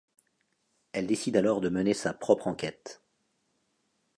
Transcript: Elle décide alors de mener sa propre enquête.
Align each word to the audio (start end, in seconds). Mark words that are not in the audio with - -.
Elle 0.93 1.05
décide 1.05 1.37
alors 1.37 1.61
de 1.61 1.69
mener 1.69 1.93
sa 1.93 2.11
propre 2.11 2.47
enquête. 2.47 3.03